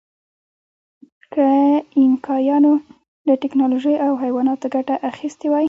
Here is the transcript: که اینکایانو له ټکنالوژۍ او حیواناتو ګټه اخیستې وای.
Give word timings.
که 1.33 1.47
اینکایانو 1.99 2.73
له 3.27 3.33
ټکنالوژۍ 3.43 3.95
او 4.05 4.11
حیواناتو 4.23 4.67
ګټه 4.75 4.95
اخیستې 5.11 5.47
وای. 5.49 5.59